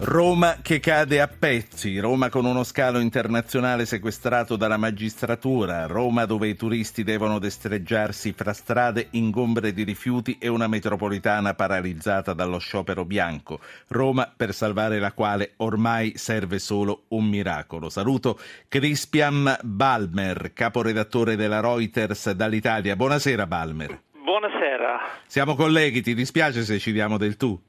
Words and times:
Roma 0.00 0.58
che 0.62 0.78
cade 0.78 1.20
a 1.20 1.26
pezzi, 1.26 1.98
Roma 1.98 2.28
con 2.28 2.44
uno 2.44 2.62
scalo 2.62 3.00
internazionale 3.00 3.84
sequestrato 3.84 4.54
dalla 4.54 4.76
magistratura, 4.76 5.86
Roma 5.86 6.24
dove 6.24 6.46
i 6.46 6.54
turisti 6.54 7.02
devono 7.02 7.40
destreggiarsi 7.40 8.32
fra 8.32 8.52
strade 8.52 9.08
ingombre 9.10 9.72
di 9.72 9.82
rifiuti 9.82 10.38
e 10.40 10.46
una 10.46 10.68
metropolitana 10.68 11.54
paralizzata 11.54 12.32
dallo 12.32 12.58
sciopero 12.58 13.04
bianco, 13.04 13.58
Roma 13.88 14.32
per 14.34 14.54
salvare 14.54 15.00
la 15.00 15.10
quale 15.10 15.54
ormai 15.56 16.16
serve 16.16 16.60
solo 16.60 17.06
un 17.08 17.24
miracolo. 17.24 17.88
Saluto 17.88 18.38
Crispian 18.68 19.58
Balmer, 19.62 20.52
caporedattore 20.52 21.34
della 21.34 21.58
Reuters 21.58 22.30
dall'Italia. 22.30 22.94
Buonasera 22.94 23.48
Balmer. 23.48 24.00
Buonasera. 24.12 25.00
Siamo 25.26 25.56
colleghi, 25.56 26.02
ti 26.02 26.14
dispiace 26.14 26.62
se 26.62 26.78
ci 26.78 26.92
diamo 26.92 27.18
del 27.18 27.36
tu? 27.36 27.60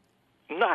No, 0.50 0.68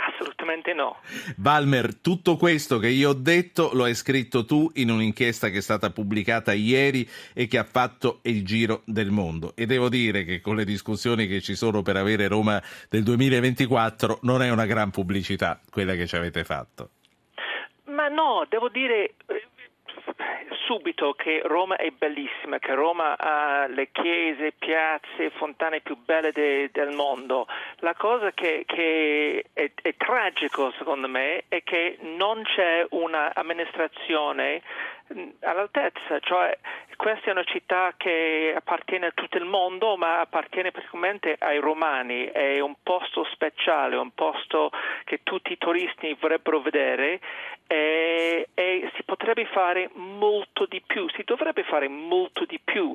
assolutamente 0.44 0.74
no. 0.74 0.98
Valmer, 1.36 1.96
tutto 1.96 2.36
questo 2.36 2.78
che 2.78 2.88
io 2.88 3.10
ho 3.10 3.14
detto 3.14 3.70
lo 3.72 3.84
hai 3.84 3.94
scritto 3.94 4.44
tu 4.44 4.70
in 4.74 4.90
un'inchiesta 4.90 5.48
che 5.48 5.58
è 5.58 5.62
stata 5.62 5.90
pubblicata 5.90 6.52
ieri 6.52 7.08
e 7.32 7.46
che 7.46 7.58
ha 7.58 7.64
fatto 7.64 8.20
il 8.22 8.44
giro 8.44 8.82
del 8.84 9.10
mondo. 9.10 9.52
E 9.56 9.66
devo 9.66 9.88
dire 9.88 10.24
che 10.24 10.40
con 10.40 10.56
le 10.56 10.64
discussioni 10.64 11.26
che 11.26 11.40
ci 11.40 11.54
sono 11.54 11.82
per 11.82 11.96
avere 11.96 12.28
Roma 12.28 12.62
del 12.88 13.02
2024 13.02 14.20
non 14.22 14.42
è 14.42 14.50
una 14.50 14.66
gran 14.66 14.90
pubblicità 14.90 15.60
quella 15.70 15.94
che 15.94 16.06
ci 16.06 16.16
avete 16.16 16.44
fatto. 16.44 16.90
Ma 17.86 18.08
no, 18.08 18.46
devo 18.48 18.68
dire 18.68 19.14
subito 20.66 21.14
che 21.14 21.42
Roma 21.44 21.76
è 21.76 21.90
bellissima, 21.90 22.58
che 22.58 22.74
Roma 22.74 23.16
ha 23.18 23.66
le 23.66 23.88
chiese, 23.92 24.52
piazze, 24.52 25.30
fontane 25.30 25.80
più 25.80 25.96
belle 25.96 26.32
de, 26.32 26.70
del 26.72 26.94
mondo. 26.94 27.46
La 27.78 27.94
cosa 27.94 28.32
che, 28.32 28.64
che 28.66 29.44
è, 29.52 29.70
è 29.82 29.94
tragico 29.96 30.72
secondo 30.78 31.08
me 31.08 31.44
è 31.48 31.62
che 31.62 31.98
non 32.00 32.42
c'è 32.42 32.86
un'amministrazione 32.90 34.62
all'altezza, 35.40 36.18
cioè 36.20 36.56
questa 36.96 37.28
è 37.28 37.30
una 37.30 37.44
città 37.44 37.94
che 37.96 38.52
appartiene 38.56 39.06
a 39.06 39.12
tutto 39.12 39.36
il 39.36 39.44
mondo 39.44 39.96
ma 39.96 40.20
appartiene 40.20 40.70
praticamente 40.70 41.36
ai 41.38 41.58
romani, 41.58 42.24
è 42.24 42.60
un 42.60 42.74
posto 42.82 43.24
speciale, 43.32 43.96
un 43.96 44.12
posto 44.12 44.70
che 45.04 45.20
tutti 45.22 45.52
i 45.52 45.58
turisti 45.58 46.16
vorrebbero 46.18 46.60
vedere 46.60 47.20
e, 47.66 48.48
e 48.54 48.90
si 48.94 49.02
potrebbe 49.04 49.46
fare 49.46 49.90
molto 49.94 50.66
di 50.66 50.82
più, 50.84 51.08
si 51.10 51.22
dovrebbe 51.24 51.62
fare 51.64 51.88
molto 51.88 52.44
di 52.44 52.60
più 52.62 52.94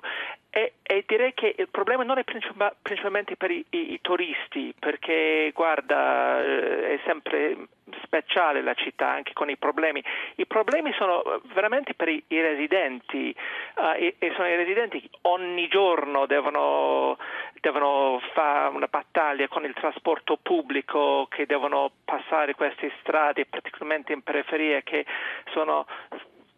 e, 0.59 0.73
e, 0.83 1.03
direi 1.07 1.33
che 1.33 1.55
il 1.57 1.69
problema 1.69 2.03
non 2.03 2.17
è 2.17 2.23
principalmente 2.25 3.37
per 3.37 3.49
i, 3.49 3.65
i, 3.69 3.93
i 3.93 3.99
turisti, 4.01 4.73
perché 4.77 5.51
guarda, 5.53 6.43
eh, 6.43 6.95
è 6.95 6.99
sempre 7.05 7.55
speciale 8.03 8.61
la 8.61 8.73
città 8.73 9.07
anche 9.07 9.33
con 9.33 9.49
i 9.49 9.55
problemi. 9.55 10.03
I 10.35 10.45
problemi 10.45 10.91
sono 10.93 11.23
veramente 11.53 11.93
per 11.93 12.09
i, 12.09 12.21
i 12.27 12.41
residenti 12.41 13.33
uh, 13.75 13.95
e, 13.95 14.15
e, 14.19 14.33
sono 14.35 14.47
i 14.47 14.55
residenti 14.55 15.01
che 15.01 15.09
ogni 15.21 15.67
giorno 15.69 16.25
devono, 16.25 17.17
devono 17.61 18.19
fare 18.33 18.75
una 18.75 18.87
battaglia 18.87 19.47
con 19.47 19.63
il 19.63 19.73
trasporto 19.73 20.37
pubblico, 20.41 21.27
che 21.29 21.45
devono 21.45 21.91
passare 22.03 22.53
queste 22.53 22.91
strade, 22.99 23.45
particolarmente 23.45 24.11
in 24.13 24.23
periferia, 24.23 24.81
che 24.81 25.05
sono 25.53 25.85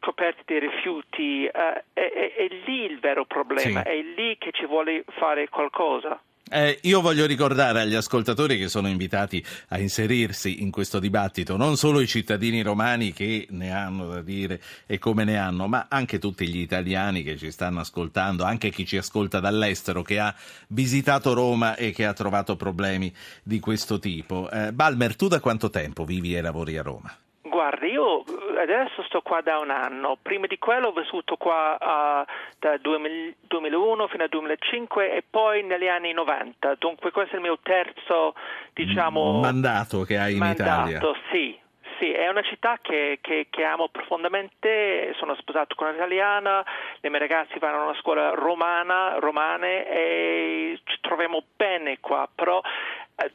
coperti 0.02 0.42
di 0.46 0.60
rifiuti, 0.60 1.46
è, 1.46 1.84
è, 1.94 2.34
è, 2.36 2.48
lì 2.66 2.84
il 2.84 3.00
vero 3.00 3.24
problema, 3.24 3.84
sì. 3.84 3.88
è 3.88 4.02
lì 4.02 4.36
che 4.38 4.52
ci 4.52 4.66
vuole 4.66 5.06
fare 5.18 5.48
qualcosa. 5.48 6.20
Eh, 6.54 6.80
io 6.82 7.00
voglio 7.00 7.26
ricordare 7.26 7.80
agli 7.80 7.96
ascoltatori 7.96 8.58
che 8.58 8.68
sono 8.68 8.90
invitati 8.90 9.42
a 9.70 9.80
inserirsi 9.80 10.62
in 10.62 10.70
questo 10.70 11.00
dibattito 11.00 11.56
non 11.56 11.78
solo 11.78 12.02
i 12.02 12.08
cittadini 12.08 12.62
romani 12.62 13.14
che 13.14 13.48
ne 13.52 13.72
hanno 13.72 14.08
da 14.10 14.22
dire 14.22 14.60
e 14.86 15.00
come 15.00 15.24
ne 15.24 15.38
hanno, 15.38 15.68
ma 15.68 15.86
anche 15.88 16.20
tutti 16.20 16.46
gli 16.46 16.60
italiani 16.60 17.24
che 17.24 17.38
ci 17.38 17.52
stanno 17.52 17.80
ascoltando, 17.80 18.44
anche 18.44 18.70
chi 18.70 18.86
ci 18.86 18.98
ascolta 18.98 19.40
dall'estero, 19.40 20.02
che 20.02 20.20
ha 20.20 20.36
visitato 20.68 21.34
Roma 21.34 21.78
e 21.78 21.92
che 21.92 22.06
ha 22.06 22.12
trovato 22.12 22.58
problemi 22.58 23.14
di 23.44 23.62
questo 23.62 23.98
tipo. 23.98 24.50
Eh, 24.52 24.74
Balmer, 24.74 25.16
tu 25.16 25.30
da 25.30 25.40
quanto 25.40 25.70
tempo 25.70 26.04
vivi 26.04 26.36
e 26.36 26.42
lavori 26.42 26.78
a 26.78 26.82
Roma? 26.82 27.16
Guarda, 27.44 27.86
io 27.86 28.24
adesso 28.62 29.04
sto 29.04 29.22
qua 29.22 29.42
da 29.42 29.60
un 29.60 29.70
anno, 29.70 30.18
prima 30.22 30.48
di 30.48 30.58
quello 30.58 30.88
ho 30.88 30.92
vissuto 30.92 31.38
qua 31.38 31.78
uh, 31.80 32.32
dal 32.60 32.80
2001 32.80 34.08
fino 34.08 34.24
al 34.24 34.30
2005 34.30 35.14
e 35.14 35.24
poi 35.28 35.64
negli 35.64 35.88
anni 35.88 36.14
90, 36.14 36.76
dunque 36.76 37.12
questo 37.12 37.34
è 37.34 37.36
il 37.38 37.44
mio 37.44 37.60
terzo 37.62 38.34
diciamo, 38.74 39.40
mandato 39.40 40.04
che 40.04 40.18
hai 40.18 40.34
in 40.34 40.40
mandato, 40.40 40.90
Italia. 40.90 41.22
Sì, 41.32 41.60
sì, 42.02 42.12
è 42.12 42.28
una 42.30 42.42
città 42.42 42.80
che, 42.82 43.20
che, 43.22 43.46
che, 43.52 43.64
amo 43.64 43.88
profondamente, 43.90 45.14
sono 45.20 45.36
sposato 45.36 45.76
con 45.76 45.88
un'italiana, 45.88 46.66
le 47.00 47.10
mie 47.12 47.20
ragazze 47.20 47.60
vanno 47.60 47.82
a 47.82 47.84
una 47.84 48.00
scuola 48.00 48.32
romana, 48.32 49.20
romane 49.20 49.88
e 49.88 50.80
ci 50.84 50.98
troviamo 51.00 51.44
bene 51.56 52.00
qua, 52.00 52.28
però 52.34 52.60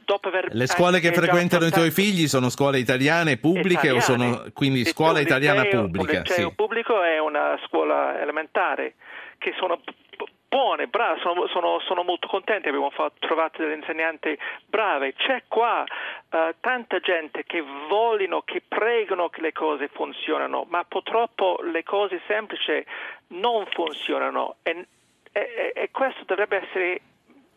dopo 0.05 0.27
aver 0.27 0.49
le 0.51 0.67
scuole 0.67 0.99
che 0.99 1.11
frequentano 1.11 1.65
i 1.65 1.71
tuoi 1.71 1.91
figli 1.91 2.27
sono 2.27 2.49
scuole 2.49 2.79
italiane 2.79 3.37
pubbliche 3.37 3.87
italiane. 3.87 3.97
o 3.97 4.01
sono 4.01 4.43
quindi 4.53 4.85
scuola 4.85 5.19
italiana 5.19 5.61
liceo, 5.61 5.81
pubblica? 5.83 6.19
Il 6.19 6.27
sì. 6.27 6.51
pubblico 6.55 7.01
è 7.03 7.19
una 7.19 7.59
scuola 7.65 8.19
elementare 8.19 8.95
che 9.37 9.53
sono 9.57 9.79
buone, 10.49 10.87
brave, 10.87 11.19
sono, 11.19 11.47
sono, 11.47 11.79
sono, 11.81 12.03
molto 12.03 12.27
contenti, 12.27 12.67
abbiamo 12.67 12.89
fatto, 12.89 13.15
trovato 13.19 13.61
delle 13.61 13.75
insegnanti 13.75 14.37
brave. 14.65 15.13
C'è 15.13 15.43
qua 15.47 15.83
uh, 15.83 16.55
tanta 16.59 16.99
gente 16.99 17.43
che 17.45 17.63
vogliono, 17.89 18.41
che 18.41 18.63
pregano 18.67 19.29
che 19.29 19.41
le 19.41 19.51
cose 19.51 19.89
funzionino, 19.89 20.65
ma 20.69 20.83
purtroppo 20.85 21.59
le 21.61 21.83
cose 21.83 22.21
semplici 22.27 22.83
non 23.29 23.65
funzionano 23.67 24.55
e, 24.63 24.87
e, 25.31 25.73
e 25.75 25.91
questo 25.91 26.23
dovrebbe 26.25 26.63
essere 26.65 27.01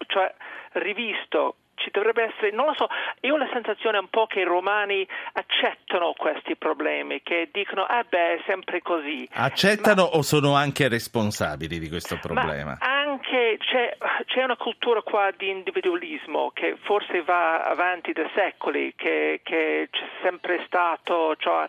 cioè, 0.07 0.33
rivisto 0.73 1.57
ci 1.81 1.91
dovrebbe 1.91 2.25
essere, 2.25 2.51
non 2.53 2.67
lo 2.67 2.75
so, 2.77 2.89
io 3.21 3.35
ho 3.35 3.37
la 3.37 3.49
sensazione 3.53 3.99
un 3.99 4.09
po' 4.09 4.27
che 4.27 4.41
i 4.41 4.45
romani 4.45 5.07
accettano 5.33 6.13
questi 6.17 6.57
problemi, 6.57 7.23
che 7.23 7.49
dicono, 7.53 7.89
eh 7.89 8.05
beh, 8.09 8.35
è 8.35 8.43
sempre 8.47 8.83
così. 8.83 9.29
Accettano 9.33 10.03
ma, 10.03 10.17
o 10.19 10.23
sono 10.23 10.55
anche 10.55 10.89
responsabili 10.89 11.79
di 11.79 11.89
questo 11.89 12.19
problema? 12.21 12.79
anche 12.81 13.59
c'è, 13.59 13.97
c'è, 14.27 14.43
una 14.43 14.57
cultura 14.57 15.03
qua 15.03 15.31
di 15.37 15.51
individualismo 15.51 16.51
che 16.55 16.77
forse 16.83 17.23
va 17.23 17.65
avanti 17.65 18.13
da 18.13 18.29
secoli, 18.35 18.95
che, 18.97 19.41
che 19.43 19.89
c'è 19.91 20.09
sempre 20.23 20.63
stato, 20.67 21.35
cioè, 21.37 21.67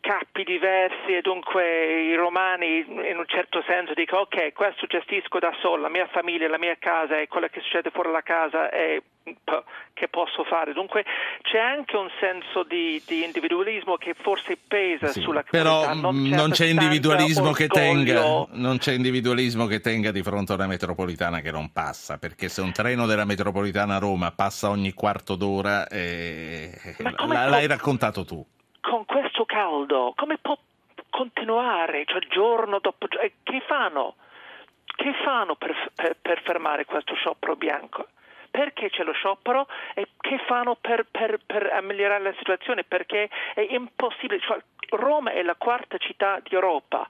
capi 0.00 0.44
diversi 0.44 1.14
e 1.14 1.20
dunque 1.20 2.02
i 2.02 2.14
romani 2.14 2.78
in 2.88 3.16
un 3.18 3.26
certo 3.26 3.62
senso 3.66 3.92
dicono 3.94 4.22
ok 4.22 4.52
questo 4.52 4.86
gestisco 4.86 5.38
da 5.38 5.52
solo, 5.60 5.82
la 5.82 5.88
mia 5.88 6.08
famiglia, 6.08 6.48
la 6.48 6.58
mia 6.58 6.76
casa 6.78 7.18
e 7.18 7.28
quello 7.28 7.48
che 7.48 7.60
succede 7.60 7.90
fuori 7.90 8.10
la 8.10 8.22
casa 8.22 8.70
è 8.70 9.00
che 9.92 10.08
posso 10.08 10.44
fare. 10.44 10.72
Dunque 10.72 11.04
c'è 11.42 11.58
anche 11.58 11.96
un 11.96 12.08
senso 12.18 12.62
di, 12.64 13.02
di 13.06 13.22
individualismo 13.22 13.96
che 13.96 14.14
forse 14.14 14.56
pesa 14.56 15.08
sì, 15.08 15.20
sulla 15.20 15.44
comunità. 15.44 15.90
Però 15.90 15.94
non, 15.94 16.22
non 16.22 16.50
c'è 16.50 16.66
individualismo 16.66 17.52
che 17.52 17.68
tenga, 17.68 18.46
non 18.52 18.78
c'è 18.78 18.92
individualismo 18.92 19.66
che 19.66 19.80
tenga 19.80 20.10
di 20.10 20.22
fronte 20.22 20.52
a 20.52 20.54
una 20.56 20.66
metropolitana 20.66 21.40
che 21.40 21.50
non 21.50 21.70
passa, 21.70 22.18
perché 22.18 22.48
se 22.48 22.62
un 22.62 22.72
treno 22.72 23.06
della 23.06 23.26
metropolitana 23.26 23.96
a 23.96 23.98
Roma 23.98 24.32
passa 24.32 24.70
ogni 24.70 24.92
quarto 24.92 25.36
d'ora, 25.36 25.86
eh, 25.88 26.72
l'hai 27.28 27.66
raccontato 27.66 28.24
tu 28.24 28.44
con 28.80 29.04
questo 29.04 29.19
caldo, 29.60 30.14
come 30.16 30.38
può 30.38 30.56
continuare, 31.10 32.04
cioè 32.06 32.20
giorno 32.28 32.78
dopo 32.78 33.06
giorno? 33.08 33.30
Che 33.42 33.60
fanno? 33.66 34.14
Che 34.86 35.12
fanno 35.22 35.54
per, 35.54 35.90
per, 35.94 36.16
per 36.20 36.40
fermare 36.42 36.86
questo 36.86 37.14
sciopero 37.14 37.56
bianco? 37.56 38.08
perché 38.50 38.90
c'è 38.90 39.04
lo 39.04 39.12
sciopero 39.12 39.68
e 39.94 40.08
che 40.20 40.36
fanno 40.44 40.74
per, 40.74 41.06
per, 41.08 41.38
per, 41.46 41.70
migliorare 41.82 42.24
la 42.24 42.34
situazione, 42.36 42.82
perché 42.82 43.30
è 43.54 43.60
impossibile. 43.60 44.40
Cioè, 44.40 44.58
Roma 44.88 45.30
è 45.30 45.42
la 45.44 45.54
quarta 45.54 45.98
città 45.98 46.40
d'Europa 46.42 47.08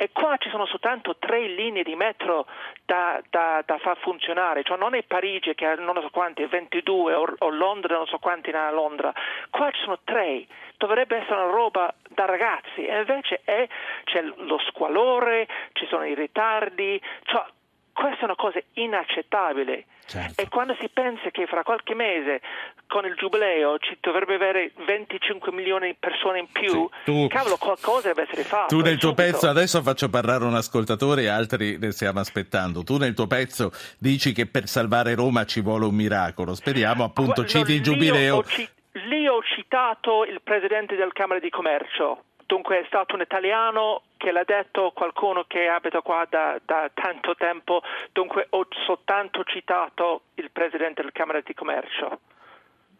e 0.00 0.08
qua 0.14 0.38
ci 0.38 0.48
sono 0.48 0.64
soltanto 0.64 1.16
tre 1.18 1.46
linee 1.46 1.82
di 1.82 1.94
metro 1.94 2.46
da, 2.86 3.20
da, 3.28 3.62
da 3.66 3.76
far 3.76 3.98
funzionare, 3.98 4.62
cioè 4.62 4.78
non 4.78 4.94
è 4.94 5.02
Parigi 5.02 5.54
che 5.54 5.66
ha 5.66 5.74
non 5.74 6.00
so 6.00 6.08
quanti, 6.08 6.42
22 6.46 7.12
o, 7.12 7.34
o 7.36 7.50
Londra 7.50 7.96
non 7.96 8.06
so 8.06 8.16
quanti 8.16 8.48
a 8.48 8.70
Londra, 8.70 9.12
qua 9.50 9.70
ci 9.70 9.82
sono 9.82 9.98
tre, 10.02 10.46
dovrebbe 10.78 11.18
essere 11.18 11.42
una 11.42 11.50
roba 11.50 11.94
da 12.08 12.24
ragazzi. 12.24 12.86
E 12.86 12.96
invece 12.96 13.42
è, 13.44 13.68
c'è 14.04 14.22
lo 14.22 14.58
squalore, 14.68 15.46
ci 15.74 15.86
sono 15.86 16.06
i 16.06 16.14
ritardi, 16.14 16.98
cioè 17.24 17.44
questa 17.92 18.20
è 18.20 18.24
una 18.24 18.36
cosa 18.36 18.60
inaccettabile. 18.74 19.86
Certo. 20.06 20.42
E 20.42 20.48
quando 20.48 20.76
si 20.80 20.88
pensa 20.92 21.30
che 21.30 21.46
fra 21.46 21.62
qualche 21.62 21.94
mese 21.94 22.40
con 22.88 23.04
il 23.04 23.14
giubileo 23.14 23.78
ci 23.78 23.96
dovrebbe 24.00 24.34
avere 24.34 24.72
25 24.84 25.52
milioni 25.52 25.88
di 25.88 25.96
persone 25.98 26.40
in 26.40 26.48
più, 26.50 26.88
sì. 27.04 27.04
tu, 27.04 27.26
cavolo, 27.28 27.56
qualcosa 27.56 28.08
deve 28.08 28.22
essere 28.22 28.42
fatto. 28.42 28.74
Tu 28.74 28.82
nel 28.82 28.98
tuo 28.98 29.10
subito. 29.10 29.30
pezzo, 29.30 29.48
adesso 29.48 29.82
faccio 29.82 30.08
parlare 30.08 30.44
un 30.44 30.54
ascoltatore 30.54 31.22
e 31.22 31.28
altri 31.28 31.78
ne 31.78 31.92
stiamo 31.92 32.18
aspettando. 32.18 32.82
Tu 32.82 32.96
nel 32.96 33.14
tuo 33.14 33.28
pezzo 33.28 33.70
dici 33.98 34.32
che 34.32 34.46
per 34.46 34.66
salvare 34.66 35.14
Roma 35.14 35.44
ci 35.44 35.60
vuole 35.60 35.84
un 35.84 35.94
miracolo. 35.94 36.54
Speriamo 36.54 37.04
appunto, 37.04 37.44
citi 37.44 37.74
il 37.74 37.82
giubileo. 37.82 38.42
Ci, 38.42 38.68
lì 39.06 39.28
ho 39.28 39.40
citato 39.42 40.24
il 40.24 40.40
presidente 40.42 40.96
del 40.96 41.12
Camera 41.12 41.38
di 41.38 41.50
Commercio, 41.50 42.24
dunque 42.50 42.80
è 42.80 42.84
stato 42.88 43.14
un 43.14 43.20
italiano 43.20 44.02
che 44.16 44.32
l'ha 44.32 44.42
detto 44.42 44.90
qualcuno 44.92 45.44
che 45.46 45.68
abita 45.68 46.00
qua 46.00 46.26
da, 46.28 46.60
da, 46.64 46.90
tanto 46.92 47.36
tempo, 47.36 47.80
dunque 48.10 48.48
ho 48.50 48.66
soltanto 48.84 49.44
citato 49.44 50.22
il 50.34 50.50
presidente 50.50 51.00
del 51.00 51.12
Camera 51.12 51.40
di 51.40 51.54
Commercio. 51.54 52.18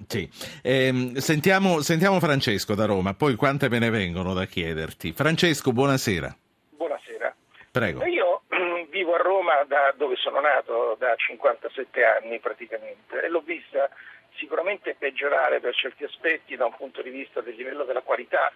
Sì. 0.07 0.31
Eh, 0.63 1.15
sentiamo, 1.17 1.81
sentiamo 1.81 2.21
Francesco 2.21 2.77
da 2.77 2.87
Roma, 2.87 3.15
poi 3.15 3.35
quante 3.35 3.69
me 3.69 3.81
ne 3.81 3.91
vengono 3.91 4.35
da 4.35 4.45
chiederti. 4.45 5.13
Francesco, 5.13 5.73
buonasera. 5.73 6.33
Buonasera. 6.71 7.35
Prego. 7.73 8.05
Io 8.07 8.43
vivo 8.89 9.15
a 9.15 9.19
Roma 9.19 9.65
da 9.67 9.93
dove 9.97 10.15
sono 10.15 10.39
nato 10.41 10.97
da 10.97 11.13
57 11.17 12.05
anni 12.05 12.39
praticamente 12.39 13.21
e 13.21 13.29
l'ho 13.29 13.41
vista 13.41 13.91
sicuramente 14.37 14.95
peggiorare 14.97 15.59
per 15.59 15.75
certi 15.75 16.05
aspetti 16.05 16.55
da 16.57 16.67
un 16.67 16.75
punto 16.77 17.03
di 17.03 17.11
vista 17.11 17.41
del 17.41 17.57
livello 17.57 17.85
della 17.85 18.01
qualità 18.01 18.53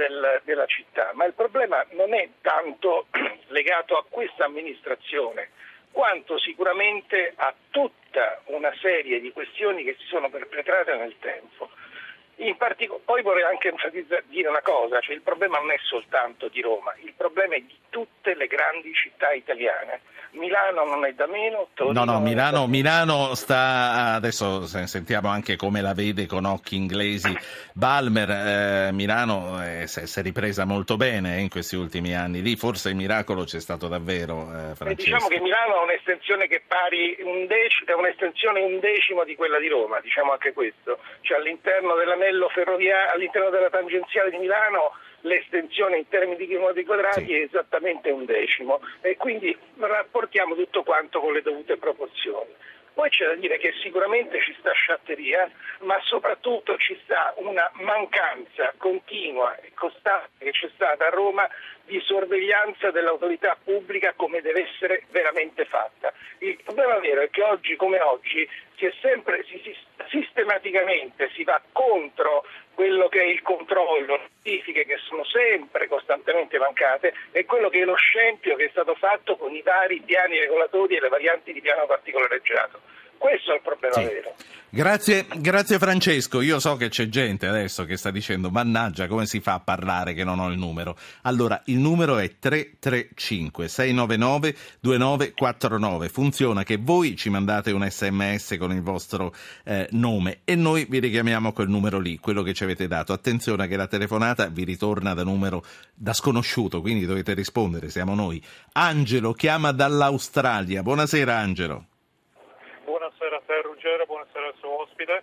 del, 0.00 0.40
della 0.44 0.64
città, 0.64 1.10
ma 1.12 1.26
il 1.26 1.34
problema 1.34 1.84
non 1.90 2.14
è 2.14 2.26
tanto 2.40 3.06
legato 3.48 3.96
a 3.98 4.04
questa 4.08 4.46
amministrazione 4.46 5.50
quanto 5.92 6.38
sicuramente 6.38 7.32
a 7.36 7.52
tutta 7.70 8.40
una 8.46 8.72
serie 8.80 9.20
di 9.20 9.32
questioni 9.32 9.82
che 9.84 9.96
si 9.98 10.06
sono 10.06 10.30
perpetrate 10.30 10.94
nel 10.96 11.16
tempo. 11.18 11.68
Partic- 12.56 13.00
poi 13.04 13.22
vorrei 13.22 13.44
anche 13.44 13.72
dire 14.28 14.48
una 14.48 14.62
cosa, 14.62 15.00
cioè 15.00 15.14
il 15.14 15.20
problema 15.20 15.58
non 15.58 15.70
è 15.70 15.76
soltanto 15.82 16.48
di 16.48 16.62
Roma, 16.62 16.94
il 17.02 17.12
problema 17.14 17.54
è 17.54 17.60
di 17.60 17.76
tutte 17.90 18.34
le 18.34 18.46
grandi 18.46 18.94
città 18.94 19.32
italiane. 19.32 20.00
Milano 20.32 20.84
non 20.84 21.04
è 21.04 21.12
da 21.12 21.26
meno. 21.26 21.68
Torino 21.74 22.04
no, 22.04 22.12
no, 22.12 22.20
Milano, 22.20 22.66
Milano, 22.66 23.34
sta 23.34 24.14
adesso 24.14 24.64
sentiamo 24.66 25.28
anche 25.28 25.56
come 25.56 25.80
la 25.80 25.92
vede 25.92 26.26
con 26.26 26.44
occhi 26.44 26.76
inglesi 26.76 27.36
Balmer. 27.72 28.30
Eh, 28.30 28.92
Milano 28.92 29.62
eh, 29.64 29.86
si 29.86 30.18
è 30.18 30.22
ripresa 30.22 30.64
molto 30.64 30.96
bene 30.96 31.36
eh, 31.36 31.40
in 31.40 31.48
questi 31.48 31.74
ultimi 31.74 32.14
anni. 32.14 32.42
Lì 32.42 32.54
forse 32.56 32.90
il 32.90 32.96
miracolo 32.96 33.44
c'è 33.44 33.60
stato 33.60 33.88
davvero. 33.88 34.48
Eh, 34.78 34.94
diciamo 34.94 35.26
che 35.26 35.40
Milano 35.40 35.80
ha 35.80 35.82
un'estensione 35.82 36.46
che 36.46 36.62
pari 36.66 37.16
un 37.22 37.46
dec- 37.46 37.84
è 37.84 37.92
un'estensione 37.92 38.60
un 38.60 38.78
decimo 38.78 39.24
di 39.24 39.34
quella 39.34 39.58
di 39.58 39.68
Roma, 39.68 39.98
diciamo 40.00 40.32
anche 40.32 40.52
questo. 40.52 40.98
Cioè 41.22 41.38
all'interno 41.38 41.94
dell'anello 42.30 42.48
ferroviario, 42.48 43.12
all'interno 43.12 43.50
della 43.50 43.70
tangenziale 43.70 44.30
di 44.30 44.38
Milano 44.38 44.92
l'estensione 45.22 45.98
in 45.98 46.08
termini 46.08 46.36
di 46.36 46.46
chilometri 46.46 46.84
quadrati 46.84 47.26
sì. 47.26 47.34
è 47.34 47.42
esattamente 47.42 48.10
un 48.10 48.24
decimo 48.24 48.80
e 49.02 49.16
quindi 49.16 49.56
rapportiamo 49.78 50.54
tutto 50.54 50.82
quanto 50.82 51.20
con 51.20 51.32
le 51.32 51.42
dovute 51.42 51.76
proporzioni. 51.76 52.54
Poi 52.92 53.08
c'è 53.08 53.26
da 53.26 53.34
dire 53.34 53.58
che 53.58 53.72
sicuramente 53.82 54.40
ci 54.40 54.54
sta 54.58 54.72
sciatteria, 54.72 55.48
ma 55.80 55.98
soprattutto 56.02 56.76
ci 56.76 56.98
sta 57.04 57.32
una 57.36 57.70
mancanza 57.74 58.74
continua 58.76 59.56
e 59.58 59.70
costante 59.74 60.44
che 60.44 60.50
c'è 60.50 60.68
stata 60.74 61.06
a 61.06 61.10
Roma 61.10 61.48
di 61.84 62.00
sorveglianza 62.00 62.90
dell'autorità 62.90 63.56
pubblica 63.62 64.12
come 64.16 64.40
deve 64.40 64.68
essere 64.68 65.04
veramente 65.10 65.64
fatta. 65.64 66.12
Il 66.38 66.58
problema 66.62 66.98
vero 66.98 67.22
è 67.22 67.30
che 67.30 67.42
oggi 67.42 67.76
come 67.76 68.00
oggi 68.00 68.46
si 68.76 68.86
è 68.86 68.92
sempre, 69.00 69.44
si, 69.44 69.60
si, 69.62 69.74
sistematicamente 70.08 71.30
si 71.34 71.44
va 71.44 71.60
contro 71.72 72.44
quello 72.74 73.08
che 73.08 73.20
è 73.20 73.26
il 73.26 73.42
controllo, 73.42 74.16
notifiche 74.16 74.84
che 74.86 74.96
sono 74.96 75.24
sempre 75.24 75.86
costantemente 75.86 76.58
mancate 76.58 77.12
e 77.32 77.44
quello 77.44 77.68
che 77.68 77.80
è 77.80 77.84
lo 77.84 77.96
scempio 77.96 78.56
che 78.56 78.66
è 78.66 78.70
stato 78.70 78.94
fatto 78.94 79.36
con 79.36 79.54
i 79.54 79.62
vari 79.62 80.00
piani 80.00 80.38
regolatori 80.38 80.96
e 80.96 81.00
le 81.00 81.08
varianti 81.08 81.52
di 81.52 81.60
piano 81.60 81.86
particolareggiato. 81.86 82.80
Questo 83.20 83.52
è 83.52 83.56
il 83.56 83.60
problema 83.60 83.94
sì. 83.96 84.02
vero. 84.04 84.34
Grazie, 84.70 85.26
grazie, 85.36 85.78
Francesco. 85.78 86.40
Io 86.40 86.58
so 86.58 86.76
che 86.76 86.88
c'è 86.88 87.06
gente 87.10 87.46
adesso 87.46 87.84
che 87.84 87.98
sta 87.98 88.10
dicendo 88.10 88.48
mannaggia 88.48 89.08
come 89.08 89.26
si 89.26 89.40
fa 89.40 89.54
a 89.54 89.60
parlare 89.60 90.14
che 90.14 90.24
non 90.24 90.38
ho 90.38 90.48
il 90.48 90.56
numero. 90.56 90.96
Allora, 91.22 91.60
il 91.66 91.76
numero 91.76 92.16
è 92.16 92.38
335 92.38 93.68
699 93.68 94.54
2949. 94.80 96.08
Funziona 96.08 96.62
che 96.62 96.78
voi 96.78 97.14
ci 97.14 97.28
mandate 97.28 97.72
un 97.72 97.86
sms 97.86 98.56
con 98.58 98.72
il 98.72 98.80
vostro 98.80 99.34
eh, 99.64 99.86
nome 99.90 100.40
e 100.44 100.54
noi 100.54 100.86
vi 100.88 100.98
richiamiamo 100.98 101.52
quel 101.52 101.68
numero 101.68 101.98
lì, 101.98 102.18
quello 102.18 102.42
che 102.42 102.54
ci 102.54 102.64
avete 102.64 102.88
dato. 102.88 103.12
Attenzione 103.12 103.68
che 103.68 103.76
la 103.76 103.86
telefonata 103.86 104.46
vi 104.46 104.64
ritorna 104.64 105.12
da 105.12 105.24
numero 105.24 105.62
da 105.92 106.14
sconosciuto, 106.14 106.80
quindi 106.80 107.04
dovete 107.04 107.34
rispondere, 107.34 107.90
siamo 107.90 108.14
noi. 108.14 108.42
Angelo 108.72 109.34
chiama 109.34 109.72
dall'Australia. 109.72 110.82
Buonasera 110.82 111.36
Angelo 111.36 111.84
buonasera 114.10 114.46
al 114.48 114.54
suo 114.58 114.70
ospite. 115.00 115.22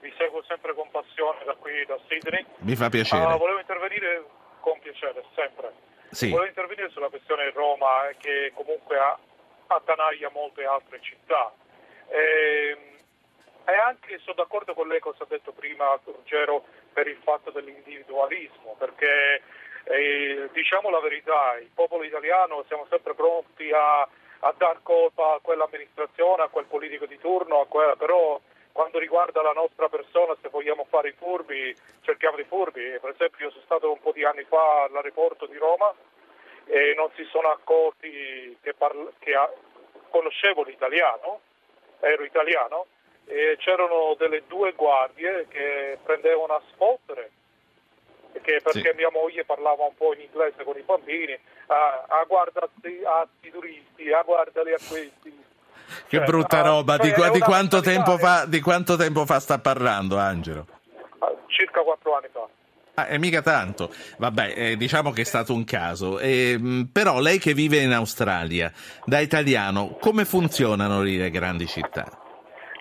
Vi 0.00 0.12
seguo 0.16 0.42
sempre 0.44 0.74
con 0.74 0.88
passione 0.90 1.44
da 1.44 1.54
qui, 1.54 1.84
da 1.84 1.98
Sydney. 2.08 2.44
Mi 2.58 2.76
fa 2.76 2.88
piacere. 2.88 3.34
Uh, 3.34 3.36
volevo 3.36 3.58
intervenire 3.58 4.24
con 4.60 4.78
piacere, 4.80 5.24
sempre. 5.34 5.72
Sì. 6.10 6.30
Volevo 6.30 6.48
intervenire 6.48 6.88
sulla 6.90 7.08
questione 7.08 7.50
Roma, 7.50 8.08
eh, 8.08 8.16
che 8.16 8.52
comunque 8.54 8.96
attanaglia 9.66 10.30
molte 10.30 10.64
altre 10.64 11.00
città. 11.00 11.52
E, 12.08 12.70
ehm, 12.70 12.96
e 13.66 13.76
anche 13.76 14.18
sono 14.20 14.36
d'accordo 14.36 14.72
con 14.72 14.88
lei 14.88 15.00
cosa 15.00 15.24
ha 15.24 15.26
detto 15.28 15.52
prima 15.52 15.98
Ruggero 16.02 16.64
per 16.92 17.06
il 17.06 17.18
fatto 17.22 17.50
dell'individualismo, 17.50 18.76
perché 18.78 19.42
eh, 19.84 20.48
diciamo 20.52 20.90
la 20.90 21.00
verità, 21.00 21.58
il 21.58 21.70
popolo 21.74 22.04
italiano 22.04 22.64
siamo 22.68 22.86
sempre 22.88 23.14
pronti 23.14 23.70
a 23.72 24.08
a 24.40 24.54
dar 24.56 24.80
colpa 24.82 25.34
a 25.34 25.38
quell'amministrazione, 25.42 26.42
a 26.42 26.48
quel 26.48 26.66
politico 26.66 27.06
di 27.06 27.18
turno, 27.18 27.66
quella, 27.68 27.96
però 27.96 28.40
quando 28.78 29.00
riguarda 29.00 29.42
la 29.42 29.50
nostra 29.50 29.88
persona, 29.88 30.36
se 30.40 30.50
vogliamo 30.50 30.86
fare 30.88 31.08
i 31.08 31.14
furbi, 31.18 31.74
cerchiamo 32.02 32.36
di 32.36 32.44
furbi. 32.44 32.96
Per 33.00 33.10
esempio 33.10 33.46
io 33.46 33.50
sono 33.50 33.64
stato 33.64 33.90
un 33.90 33.98
po' 33.98 34.12
di 34.12 34.22
anni 34.22 34.44
fa 34.44 34.84
all'aeroporto 34.84 35.46
di 35.46 35.56
Roma 35.56 35.92
e 36.64 36.94
non 36.96 37.10
si 37.16 37.24
sono 37.24 37.50
accorti 37.50 38.56
che, 38.62 38.74
parla, 38.74 39.10
che 39.18 39.34
ha, 39.34 39.50
conoscevo 40.10 40.62
l'italiano, 40.62 41.40
ero 41.98 42.22
italiano, 42.22 42.86
e 43.24 43.56
c'erano 43.58 44.14
delle 44.16 44.44
due 44.46 44.70
guardie 44.74 45.48
che 45.48 45.98
prendevano 46.04 46.54
a 46.54 46.62
sfottere 46.70 47.32
perché, 48.30 48.60
perché 48.62 48.90
sì. 48.90 48.96
mia 48.96 49.10
moglie 49.10 49.44
parlava 49.44 49.86
un 49.86 49.96
po' 49.96 50.14
in 50.14 50.20
inglese 50.20 50.62
con 50.62 50.78
i 50.78 50.82
bambini, 50.82 51.36
ah, 51.66 52.04
ah 52.06 52.24
guarda 52.28 52.60
a 52.60 53.26
sti 53.38 53.50
turisti, 53.50 54.12
ah 54.12 54.22
guardali 54.22 54.72
a 54.72 54.78
questi. 54.88 55.46
Che 56.08 56.16
cioè, 56.16 56.26
brutta 56.26 56.62
roba, 56.62 56.96
di, 56.96 57.12
cioè, 57.12 57.30
di, 57.30 57.40
quanto 57.40 57.82
fa, 57.82 58.44
di, 58.46 58.60
quanto 58.60 58.96
tempo 58.96 59.24
fa, 59.26 59.40
sta 59.40 59.58
parlando 59.58 60.16
Angelo? 60.18 60.66
Ah, 61.18 61.32
circa 61.46 61.80
quattro 61.80 62.16
anni 62.16 62.28
fa. 62.32 62.46
Ah, 62.94 63.06
è 63.06 63.18
mica 63.18 63.42
tanto. 63.42 63.90
Vabbè, 64.18 64.54
eh, 64.56 64.76
diciamo 64.76 65.10
che 65.10 65.22
è 65.22 65.24
stato 65.24 65.52
un 65.54 65.64
caso. 65.64 66.18
Eh, 66.18 66.86
però 66.92 67.20
lei 67.20 67.38
che 67.38 67.54
vive 67.54 67.78
in 67.78 67.92
Australia, 67.92 68.72
da 69.04 69.20
italiano, 69.20 69.96
come 70.00 70.24
funzionano 70.24 71.02
lì 71.02 71.16
le 71.16 71.30
grandi 71.30 71.66
città? 71.66 72.06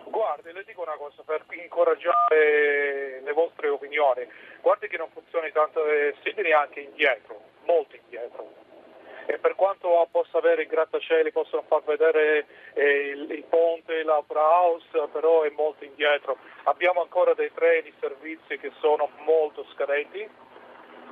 Guardi, 0.10 0.52
le 0.52 0.64
dico 0.66 0.82
una 0.82 0.98
cosa 0.98 1.22
per 1.26 1.46
incoraggiare 1.52 3.22
le 3.24 3.34
vostre 3.34 3.70
opinioni 3.70 4.26
guardi 4.68 4.90
che 4.90 4.98
non 4.98 5.08
funzioni 5.14 5.50
tanto 5.54 5.80
eh, 5.88 6.14
Sydney 6.22 6.52
anche 6.52 6.82
indietro, 6.82 7.40
molto 7.64 7.96
indietro. 7.96 8.67
E 9.30 9.40
per 9.40 9.56
quanto 9.56 10.08
possa 10.10 10.38
avere 10.38 10.62
i 10.62 10.68
grattacieli, 10.68 11.34
possono 11.34 11.62
far 11.68 11.84
vedere 11.84 12.46
eh, 12.74 13.10
il, 13.10 13.30
il, 13.30 13.44
ponte, 13.44 14.02
l'Opera 14.04 14.40
House, 14.40 14.88
però 15.12 15.44
è 15.44 15.50
molto 15.50 15.84
indietro. 15.84 16.38
Abbiamo 16.64 17.02
ancora 17.02 17.34
dei 17.34 17.52
treni, 17.54 17.94
servizi 18.00 18.58
che 18.58 18.72
sono 18.80 19.10
molto 19.26 19.66
scadenti, 19.74 20.26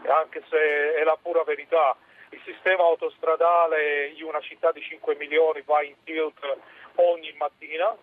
anche 0.08 0.44
se 0.50 0.94
è 0.96 1.04
la 1.04 1.18
pura 1.22 1.44
verità. 1.44 1.94
Il 2.30 2.42
sistema 2.46 2.84
autostradale 2.84 4.08
in 4.08 4.24
una 4.24 4.40
città 4.40 4.72
di 4.72 4.82
5 4.82 5.16
milioni 5.16 5.62
va 5.66 5.84
in 5.84 5.96
tilt 6.06 6.40
ogni 6.96 7.34
mattina, 7.38 7.94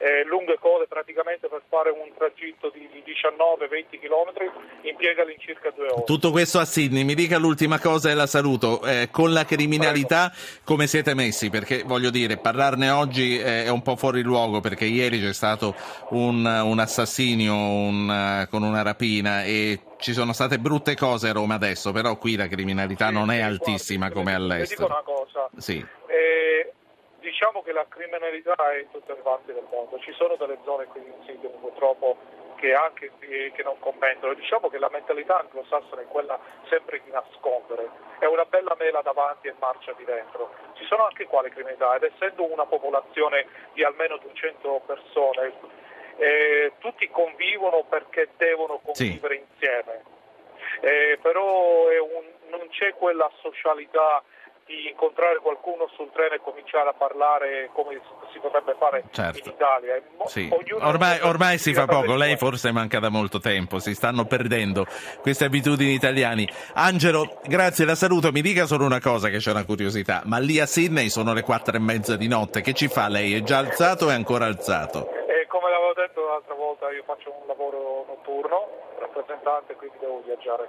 eh, 0.00 0.24
lunghe 0.24 0.56
code 0.58 0.86
praticamente 0.86 1.48
per 1.48 1.60
fare 1.68 1.90
un 1.90 2.10
tragitto 2.16 2.70
di 2.70 2.88
19-20 3.04 4.00
km 4.00 4.50
impiega 4.80 5.22
all'incirca 5.22 5.70
due 5.76 5.88
ore. 5.90 6.04
Tutto 6.04 6.30
questo 6.30 6.58
a 6.58 6.64
Sydney, 6.64 7.04
mi 7.04 7.14
dica 7.14 7.36
l'ultima 7.36 7.78
cosa 7.78 8.08
e 8.08 8.14
la 8.14 8.26
saluto, 8.26 8.82
eh, 8.82 9.08
con 9.10 9.34
la 9.34 9.44
criminalità 9.44 10.32
come 10.64 10.86
siete 10.86 11.12
messi? 11.14 11.50
Perché 11.50 11.82
voglio 11.82 12.08
dire, 12.08 12.38
parlarne 12.38 12.88
oggi 12.88 13.38
è 13.38 13.68
un 13.68 13.82
po' 13.82 13.96
fuori 13.96 14.22
luogo 14.22 14.60
perché 14.60 14.86
ieri 14.86 15.20
c'è 15.20 15.34
stato 15.34 15.74
un, 16.10 16.46
un 16.46 16.78
assassinio 16.78 17.54
un, 17.54 18.46
con 18.50 18.62
una 18.62 18.80
rapina 18.80 19.44
e 19.44 19.80
ci 19.98 20.14
sono 20.14 20.32
state 20.32 20.58
brutte 20.58 20.96
cose 20.96 21.28
a 21.28 21.32
Roma 21.32 21.56
adesso, 21.56 21.92
però 21.92 22.16
qui 22.16 22.36
la 22.36 22.48
criminalità 22.48 23.08
sì, 23.08 23.12
non 23.12 23.30
è 23.30 23.40
altissima 23.42 24.08
guarda, 24.08 24.18
come 24.18 24.34
all'estero. 24.34 24.86
Vi 24.86 24.92
dico 24.94 25.12
una 25.12 25.18
cosa. 25.18 25.50
Sì. 25.58 25.86
Eh, 26.06 26.72
diciamo 27.30 27.62
che 27.62 27.70
la 27.72 27.86
criminalità 27.88 28.56
è 28.72 28.80
in 28.80 28.90
tutte 28.90 29.14
le 29.14 29.20
parti 29.22 29.52
del 29.52 29.66
mondo, 29.70 29.98
ci 30.00 30.12
sono 30.12 30.34
delle 30.34 30.58
zone 30.64 30.86
qui 30.86 31.00
in 31.00 31.22
Sud 31.24 31.46
purtroppo 31.60 32.16
che 32.56 32.74
anche 32.74 33.10
che 33.18 33.62
non 33.62 33.78
commentano, 33.78 34.34
diciamo 34.34 34.68
che 34.68 34.78
la 34.78 34.90
mentalità 34.90 35.38
anglosassone 35.40 36.02
è 36.02 36.06
quella 36.06 36.38
sempre 36.68 37.00
di 37.02 37.10
nascondere, 37.10 37.88
è 38.18 38.26
una 38.26 38.44
bella 38.44 38.74
mela 38.78 39.00
davanti 39.00 39.48
e 39.48 39.54
marcia 39.58 39.92
di 39.92 40.04
dentro. 40.04 40.52
Ci 40.74 40.84
sono 40.84 41.06
anche 41.06 41.24
quale 41.24 41.48
criminalità 41.48 41.94
ed 41.94 42.02
essendo 42.02 42.44
una 42.44 42.66
popolazione 42.66 43.46
di 43.72 43.82
almeno 43.82 44.18
200 44.18 44.82
persone 44.84 45.52
eh, 46.18 46.72
tutti 46.78 47.08
convivono 47.08 47.84
perché 47.88 48.28
devono 48.36 48.78
convivere 48.84 49.36
sì. 49.36 49.40
insieme, 49.52 50.02
eh, 50.80 51.18
però 51.22 51.86
un, 51.88 52.24
non 52.50 52.68
c'è 52.68 52.92
quella 52.92 53.30
socialità 53.40 54.22
di 54.70 54.88
incontrare 54.88 55.38
qualcuno 55.42 55.90
sul 55.96 56.10
treno 56.12 56.34
e 56.34 56.40
cominciare 56.40 56.90
a 56.90 56.92
parlare 56.92 57.70
come 57.72 58.00
si 58.32 58.38
potrebbe 58.38 58.76
fare 58.78 59.02
certo. 59.10 59.48
in 59.48 59.54
Italia. 59.56 60.00
Sì. 60.26 60.48
Ormai, 60.78 61.18
ormai 61.22 61.58
si 61.58 61.74
fa 61.74 61.86
poco, 61.86 62.14
lei 62.14 62.36
forse 62.36 62.70
manca 62.70 63.00
da 63.00 63.08
molto 63.08 63.40
tempo, 63.40 63.80
si 63.80 63.94
stanno 63.94 64.26
perdendo 64.26 64.86
queste 65.20 65.44
abitudini 65.44 65.92
italiane. 65.92 66.46
Angelo, 66.74 67.40
grazie, 67.42 67.84
la 67.84 67.96
saluto, 67.96 68.30
mi 68.30 68.42
dica 68.42 68.66
solo 68.66 68.84
una 68.84 69.00
cosa 69.00 69.28
che 69.28 69.38
c'è 69.38 69.50
una 69.50 69.64
curiosità, 69.64 70.22
ma 70.26 70.38
lì 70.38 70.60
a 70.60 70.66
Sydney 70.66 71.08
sono 71.08 71.34
le 71.34 71.42
quattro 71.42 71.74
e 71.74 71.80
mezza 71.80 72.16
di 72.16 72.28
notte, 72.28 72.60
che 72.60 72.72
ci 72.72 72.86
fa 72.86 73.08
lei? 73.08 73.34
È 73.34 73.42
già 73.42 73.58
alzato 73.58 74.06
o 74.06 74.10
è 74.10 74.14
ancora 74.14 74.44
alzato? 74.44 75.10
Eh, 75.26 75.48
come 75.48 75.68
l'avevo 75.68 75.94
detto 75.94 76.28
l'altra 76.28 76.54
volta, 76.54 76.88
io 76.92 77.02
faccio 77.04 77.34
un 77.34 77.46
lavoro 77.48 78.04
notturno, 78.06 78.68
rappresentante, 79.00 79.74
quindi 79.74 79.96
devo 79.98 80.22
viaggiare 80.24 80.68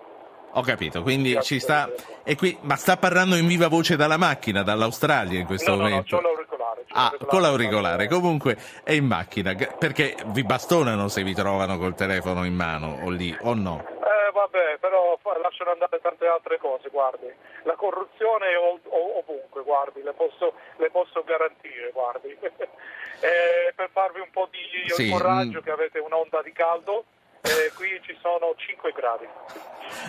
ho 0.54 0.62
capito, 0.62 1.02
quindi 1.02 1.38
ci 1.42 1.60
sta. 1.60 1.90
Qui... 2.36 2.58
Ma 2.62 2.76
sta 2.76 2.98
parlando 2.98 3.36
in 3.36 3.48
viva 3.48 3.68
voce 3.68 3.96
dalla 3.96 4.18
macchina, 4.18 4.64
dall'Australia 4.64 5.40
in 5.40 5.46
questo 5.46 5.72
no, 5.72 5.84
momento? 5.84 6.16
No, 6.16 6.22
no, 6.22 6.28
l'auricolare. 6.28 6.86
Ah, 6.90 7.16
con 7.26 7.42
l'auricolare. 7.42 8.08
Comunque 8.08 8.58
è 8.84 8.92
in 8.92 9.06
macchina, 9.06 9.54
perché 9.54 10.16
vi 10.28 10.44
bastonano 10.44 11.08
se 11.08 11.24
vi 11.24 11.34
trovano 11.34 11.78
col 11.78 11.96
telefono 11.96 12.44
in 12.46 12.54
mano 12.54 13.00
o 13.04 13.10
lì, 13.10 13.36
o 13.42 13.54
no? 13.54 13.86
Eh, 13.88 14.32
vabbè, 14.32 14.78
però 14.80 15.18
lasciano 15.42 15.72
andare 15.72 16.00
tante 16.02 16.28
altre 16.28 16.58
cose, 16.58 16.90
guardi. 16.90 17.28
La 17.64 17.76
corruzione 17.76 18.48
è 18.48 18.58
ov- 18.58 18.88
ovunque, 18.90 19.64
guardi, 19.64 20.02
le 20.02 20.14
posso, 20.14 20.54
le 20.78 20.90
posso 20.90 21.24
garantire, 21.24 21.92
guardi. 21.92 22.30
eh, 22.40 23.74
per 23.76 23.90
farvi 23.92 24.20
un 24.20 24.30
po' 24.32 24.48
di 24.50 24.90
sì. 24.90 25.10
coraggio 25.10 25.60
mm. 25.60 25.64
che 25.64 25.72
avete 25.72 26.00
un'onda 26.00 26.42
di 26.42 26.52
caldo, 26.52 27.06
eh, 27.42 27.72
qui 27.76 28.00
ci 28.04 28.16
sono 28.22 28.54
5 28.56 28.92
gradi. 28.92 29.26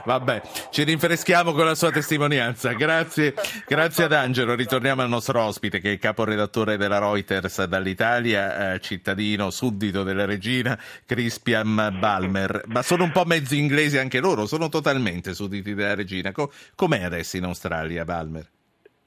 Vabbè, 0.04 0.42
ci 0.70 0.84
rinfreschiamo 0.84 1.52
con 1.52 1.64
la 1.64 1.74
sua 1.74 1.90
testimonianza. 1.90 2.72
Grazie, 2.72 3.34
grazie 3.66 4.04
ad 4.04 4.12
Angelo. 4.12 4.54
Ritorniamo 4.54 5.02
al 5.02 5.08
nostro 5.08 5.42
ospite 5.42 5.80
che 5.80 5.88
è 5.88 5.92
il 5.92 5.98
caporedattore 5.98 6.76
della 6.76 6.98
Reuters 6.98 7.64
dall'Italia, 7.64 8.74
eh, 8.74 8.80
cittadino 8.80 9.50
suddito 9.50 10.02
della 10.02 10.24
regina, 10.24 10.78
Crispian 11.06 11.96
Balmer. 11.98 12.62
Ma 12.66 12.82
sono 12.82 13.04
un 13.04 13.12
po' 13.12 13.24
mezzi 13.24 13.58
inglesi 13.58 13.98
anche 13.98 14.20
loro, 14.20 14.46
sono 14.46 14.68
totalmente 14.68 15.34
sudditi 15.34 15.74
della 15.74 15.94
regina. 15.94 16.32
Co- 16.32 16.52
com'è 16.74 17.02
adesso 17.02 17.36
in 17.36 17.44
Australia, 17.44 18.04
Balmer? 18.04 18.48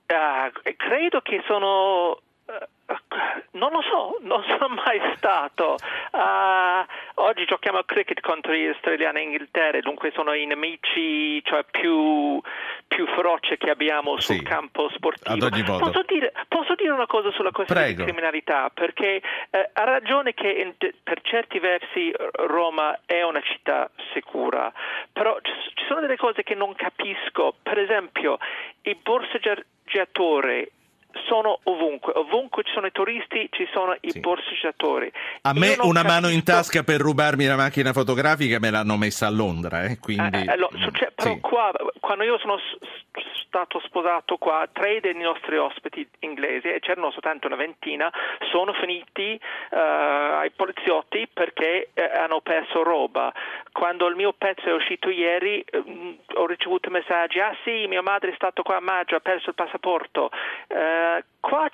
Uh, 0.08 0.52
credo 0.78 1.22
che 1.22 1.42
sono 1.48 2.20
non 3.52 3.72
lo 3.72 3.82
so, 3.82 4.18
non 4.22 4.44
sono 4.44 4.76
mai 4.76 5.02
stato. 5.16 5.78
Uh, 6.12 6.86
oggi 7.22 7.46
giochiamo 7.46 7.80
a 7.80 7.86
cricket 7.86 8.20
contro 8.22 8.54
gli 8.54 8.68
australiani 8.68 9.20
e 9.20 9.24
Inghilterra, 9.24 9.80
dunque 9.80 10.12
sono 10.14 10.34
i 10.34 10.46
nemici 10.46 11.44
cioè, 11.44 11.66
più, 11.70 12.40
più 12.88 13.08
feroci 13.08 13.58
che 13.58 13.70
abbiamo 13.70 14.20
sul 14.20 14.36
sì, 14.36 14.44
campo 14.44 14.90
sportivo. 14.90 15.50
Posso 15.78 16.04
dire, 16.06 16.32
posso 16.48 16.76
dire, 16.76 16.92
una 16.92 17.08
cosa 17.08 17.32
sulla 17.32 17.52
questione 17.52 17.82
Prego. 17.82 17.98
di 17.98 18.04
criminalità? 18.04 18.70
Perché 18.74 19.22
eh, 19.50 19.70
ha 19.74 19.84
ragione 19.84 20.34
che 20.34 20.50
in, 20.50 20.76
per 21.04 21.22
certi 21.22 21.60
versi 21.60 22.14
Roma 22.48 23.00
è 23.06 23.24
una 23.24 23.42
città 23.42 23.90
sicura, 24.14 24.72
però 25.12 25.40
ci 25.42 25.86
sono 25.88 26.02
delle 26.02 26.18
cose 26.18 26.44
che 26.44 26.56
non 26.56 26.76
capisco. 26.76 27.56
Per 27.62 27.80
esempio, 27.80 28.38
i 28.84 28.96
borseggiatori 28.96 30.72
sono 31.28 31.60
ovunque, 31.64 32.14
ovunque 32.16 32.64
ci 32.64 32.72
sono 32.74 32.88
i 32.88 32.92
turisti 32.92 33.48
ci 33.52 33.68
sono 33.72 33.96
i 34.02 34.12
sì. 34.12 34.20
borseggiatori. 34.20 35.12
A 35.42 35.54
me 35.54 35.76
una 35.80 36.02
capisco... 36.02 36.08
mano 36.08 36.30
in 36.30 36.44
tasca 36.44 36.84
per 36.84 37.00
rubarmi 37.00 37.46
la 37.46 37.56
macchina 37.56 37.94
fotografica 37.94 38.60
me 38.60 38.70
l'hanno 38.70 38.98
messa 38.98 39.28
a 39.28 39.32
Londra, 39.32 39.84
eh, 39.84 40.00
quindi... 40.00 40.44
eh, 40.44 40.52
allora, 40.52 40.78
succe- 40.78 41.12
però 41.16 41.34
sì. 41.34 41.40
qua, 41.40 41.72
quando 42.00 42.24
io 42.24 42.38
sono 42.40 42.60
stato 43.46 43.80
sposato 43.86 44.36
qua, 44.36 44.68
tre 44.72 45.00
dei 45.00 45.16
nostri 45.16 45.58
ospiti 45.58 46.06
inglesi, 46.20 46.68
e 46.68 46.80
c'erano 46.82 47.12
soltanto 47.12 47.48
una 47.48 47.56
ventina, 47.56 48.12
sono 48.52 48.74
finiti 48.74 49.40
uh, 49.72 49.76
ai 49.76 50.52
poliziotti 50.52 51.26
perché 51.32 51.92
uh, 51.94 52.02
hanno 52.20 52.42
perso 52.42 52.84
roba. 52.84 53.34
Quando 53.72 54.08
il 54.08 54.16
mio 54.16 54.34
pezzo 54.34 54.68
è 54.68 54.74
uscito 54.74 55.10
ieri 55.10 55.64
uh, 55.72 56.18
ho 56.34 56.46
ricevuto 56.46 56.90
messaggi, 56.90 57.40
ah 57.40 57.56
sì, 57.64 57.88
mia 57.88 58.02
madre 58.02 58.32
è 58.32 58.36
stata 58.36 58.62
qua 58.62 58.76
a 58.76 58.82
maggio, 58.82 59.16
ha 59.16 59.22
perso 59.22 59.50
il 59.50 59.56
passaporto. 59.56 60.32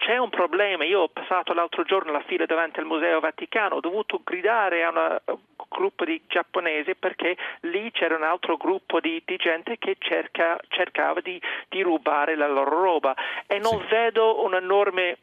C'è 0.02 0.18
un 0.18 0.30
problema, 0.30 0.84
io 0.84 1.02
ho 1.02 1.10
passato 1.10 1.54
l'altro 1.54 1.84
giorno 1.84 2.12
la 2.12 2.24
fila 2.26 2.48
davanti 2.48 2.80
al 2.80 2.88
Museo 2.88 3.20
Vaticano, 3.20 3.76
ho 3.76 3.80
dovuto 3.80 4.22
gridare 4.24 4.84
a 4.84 4.90
un 4.90 5.38
gruppo 5.70 6.06
di 6.06 6.20
giapponesi 6.28 6.96
perché 6.96 7.38
lì 7.62 7.92
c'era 7.92 8.16
un 8.16 8.24
altro 8.24 8.58
gruppo 8.58 9.00
di, 9.00 9.22
di 9.24 9.36
gente 9.38 9.78
che 9.78 9.98
cerca, 10.00 10.60
cercava 10.70 11.22
di, 11.22 11.40
di 11.70 11.84
rubare 11.84 12.36
la 12.36 12.48
loro 12.48 12.82
roba 12.82 13.14
e 13.46 13.60
non 13.60 13.80
sì. 13.82 13.86
vedo 13.90 14.44
un 14.44 14.56
enorme 14.56 15.20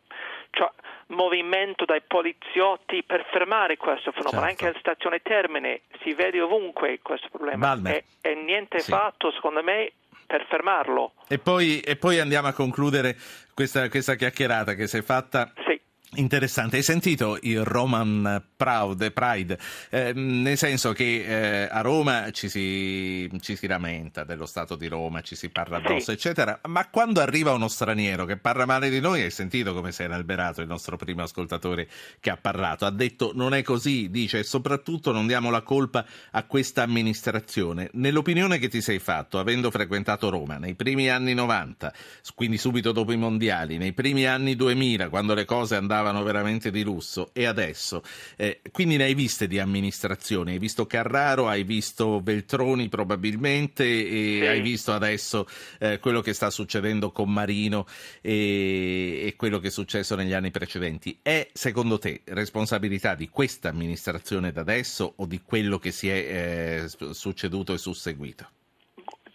cioè, 0.50 0.70
movimento 1.08 1.84
dai 1.84 2.00
poliziotti 2.06 3.02
per 3.02 3.26
fermare 3.32 3.76
questo 3.76 4.12
fenomeno. 4.12 4.42
Certo. 4.42 4.46
Anche 4.46 4.66
alla 4.68 4.78
stazione 4.78 5.22
Termine 5.22 5.80
si 6.02 6.14
vede 6.14 6.40
ovunque 6.40 7.00
questo 7.02 7.28
problema 7.30 7.76
e, 7.84 8.04
e, 8.20 8.34
niente 8.36 8.78
sì. 8.78 8.92
fatto, 8.92 9.32
secondo 9.32 9.64
me, 9.64 9.90
per 10.28 10.44
fermarlo. 10.46 11.14
E 11.26 11.38
poi, 11.38 11.80
e 11.80 11.96
poi 11.96 12.20
andiamo 12.20 12.48
a 12.48 12.52
concludere 12.52 13.16
questa, 13.54 13.88
questa 13.88 14.14
chiacchierata 14.14 14.74
che 14.74 14.86
si 14.86 14.98
è 14.98 15.02
fatta. 15.02 15.50
Sì 15.66 15.80
Interessante, 16.18 16.78
hai 16.78 16.82
sentito 16.82 17.38
il 17.42 17.64
Roman 17.64 18.42
Proud, 18.56 19.12
Pride, 19.12 19.56
eh, 19.88 20.12
nel 20.12 20.56
senso 20.58 20.92
che 20.92 21.22
eh, 21.62 21.68
a 21.70 21.80
Roma 21.80 22.32
ci 22.32 22.48
si, 22.48 23.30
ci 23.40 23.54
si, 23.54 23.68
lamenta 23.68 24.24
dello 24.24 24.44
Stato 24.44 24.74
di 24.74 24.88
Roma, 24.88 25.20
ci 25.20 25.36
si 25.36 25.48
parla 25.48 25.76
addosso, 25.76 26.06
sì. 26.06 26.10
eccetera, 26.10 26.58
ma 26.64 26.88
quando 26.88 27.20
arriva 27.20 27.52
uno 27.52 27.68
straniero 27.68 28.24
che 28.24 28.36
parla 28.36 28.66
male 28.66 28.90
di 28.90 28.98
noi, 28.98 29.22
hai 29.22 29.30
sentito 29.30 29.72
come 29.72 29.92
si 29.92 30.02
era 30.02 30.16
alberato 30.16 30.60
il 30.60 30.66
nostro 30.66 30.96
primo 30.96 31.22
ascoltatore 31.22 31.86
che 32.18 32.30
ha 32.30 32.36
parlato, 32.36 32.84
ha 32.84 32.90
detto 32.90 33.30
non 33.32 33.54
è 33.54 33.62
così, 33.62 34.10
dice 34.10 34.42
soprattutto 34.42 35.12
non 35.12 35.28
diamo 35.28 35.50
la 35.50 35.62
colpa 35.62 36.04
a 36.32 36.42
questa 36.42 36.82
amministrazione. 36.82 37.90
Nell'opinione 37.92 38.58
che 38.58 38.66
ti 38.66 38.80
sei 38.80 38.98
fatto, 38.98 39.38
avendo 39.38 39.70
frequentato 39.70 40.30
Roma 40.30 40.58
nei 40.58 40.74
primi 40.74 41.08
anni 41.10 41.32
90, 41.32 41.92
quindi 42.34 42.58
subito 42.58 42.90
dopo 42.90 43.12
i 43.12 43.16
mondiali, 43.16 43.78
nei 43.78 43.92
primi 43.92 44.26
anni 44.26 44.56
2000, 44.56 45.10
quando 45.10 45.34
le 45.34 45.44
cose 45.44 45.76
andavano 45.76 46.06
andavano 46.08 46.22
veramente 46.22 46.70
di 46.70 46.82
lusso 46.82 47.30
e 47.32 47.44
adesso. 47.44 48.02
Eh, 48.36 48.60
quindi 48.72 48.96
ne 48.96 49.04
hai 49.04 49.14
viste 49.14 49.46
di 49.46 49.58
amministrazione, 49.58 50.52
hai 50.52 50.58
visto 50.58 50.86
Carraro, 50.86 51.48
hai 51.48 51.64
visto 51.64 52.20
Beltroni 52.20 52.88
probabilmente 52.88 53.84
e 53.84 54.38
sì. 54.40 54.46
hai 54.46 54.60
visto 54.60 54.92
adesso 54.92 55.46
eh, 55.78 55.98
quello 55.98 56.20
che 56.20 56.32
sta 56.32 56.50
succedendo 56.50 57.10
con 57.10 57.32
Marino 57.32 57.86
e, 58.20 59.26
e, 59.26 59.34
quello 59.36 59.58
che 59.58 59.68
è 59.68 59.70
successo 59.70 60.14
negli 60.14 60.32
anni 60.32 60.50
precedenti. 60.50 61.18
È 61.22 61.48
secondo 61.52 61.98
te 61.98 62.22
responsabilità 62.24 63.14
di 63.14 63.28
questa 63.28 63.68
amministrazione 63.68 64.52
da 64.52 64.60
adesso 64.60 65.14
o 65.16 65.26
di 65.26 65.40
quello 65.42 65.78
che 65.78 65.92
si 65.92 66.08
è 66.08 66.84
eh, 66.84 67.12
succeduto 67.12 67.72
e 67.72 67.78
susseguito? 67.78 68.57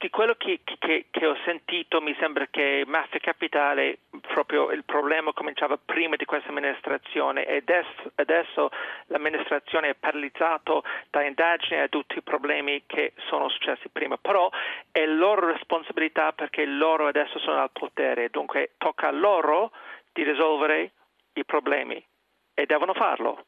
Di 0.04 0.10
quello 0.10 0.36
che, 0.36 0.60
che, 0.66 1.06
che, 1.10 1.26
ho 1.26 1.38
sentito 1.46 2.02
mi 2.02 2.14
sembra 2.20 2.48
che 2.48 2.84
Mafia 2.86 3.22
Capitale 3.22 4.00
proprio 4.20 4.70
il 4.72 4.84
problema 4.84 5.32
cominciava 5.32 5.78
prima 5.78 6.18
di 6.18 6.26
questa 6.26 6.50
amministrazione 6.50 7.46
e 7.46 7.64
adesso, 7.66 8.12
adesso 8.16 8.70
l'amministrazione 9.06 9.92
è 9.92 9.96
paralizzata 9.96 10.82
da 11.10 11.24
indagini 11.24 11.80
a 11.80 11.88
tutti 11.88 12.18
i 12.18 12.22
problemi 12.22 12.84
che 12.86 13.14
sono 13.30 13.48
successi 13.48 13.88
prima, 13.88 14.18
però 14.18 14.50
è 14.92 15.06
loro 15.06 15.54
responsabilità 15.54 16.34
perché 16.34 16.66
loro 16.66 17.08
adesso 17.08 17.40
sono 17.40 17.62
al 17.62 17.72
potere, 17.72 18.30
dunque 18.30 18.72
tocca 18.78 19.08
a 19.08 19.12
loro 19.12 19.72
di 20.12 20.24
risolvere 20.24 20.92
i 21.36 21.46
problemi 21.46 22.06
e 22.54 22.66
devono 22.66 22.94
farlo 22.94 23.46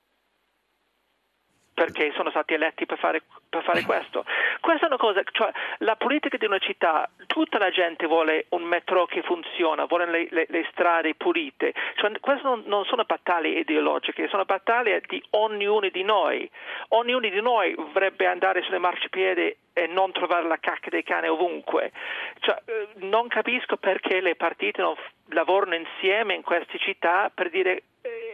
perché 1.75 2.11
sono 2.15 2.29
stati 2.29 2.53
eletti 2.53 2.85
per 2.85 2.97
fare, 2.97 3.21
per 3.49 3.61
fare, 3.61 3.83
questo. 3.83 4.25
Questa 4.61 4.85
è 4.85 4.87
una 4.87 4.97
cosa, 4.97 5.21
cioè 5.31 5.51
la 5.79 5.97
politica 5.97 6.37
di 6.37 6.45
una 6.45 6.57
città, 6.57 7.07
tutta 7.27 7.59
la 7.59 7.69
gente 7.69 8.07
vuole 8.07 8.45
un 8.49 8.63
metro 8.63 9.05
che 9.05 9.21
funziona, 9.21 9.83
vuole 9.83 10.09
le, 10.09 10.27
le, 10.31 10.45
le 10.49 10.65
strade 10.71 11.13
pulite, 11.15 11.73
cioè, 11.95 12.17
queste 12.21 12.47
non, 12.47 12.63
non, 12.65 12.85
sono 12.85 13.03
battaglie 13.03 13.59
ideologiche, 13.59 14.29
sono 14.29 14.45
battaglie 14.45 15.03
di 15.05 15.21
ognuno 15.31 15.89
di 15.89 16.03
noi. 16.03 16.49
Ognuno 16.89 17.19
di 17.19 17.41
noi 17.41 17.75
vorrebbe 17.75 18.25
andare 18.25 18.61
sulle 18.61 18.79
marciapiede 18.79 19.57
e 19.73 19.87
non 19.87 20.13
trovare 20.13 20.47
la 20.47 20.57
cacca 20.57 20.89
dei 20.89 21.03
cani 21.03 21.27
ovunque. 21.27 21.91
Cioè, 22.39 22.61
eh, 22.65 22.87
non 23.05 23.27
capisco 23.27 23.75
perché 23.75 24.21
le 24.21 24.35
partite 24.35 24.81
non 24.81 24.95
lavorano 25.29 25.75
insieme 25.75 26.35
in 26.35 26.41
queste 26.41 26.77
città 26.77 27.29
per 27.33 27.49
dire 27.49 27.83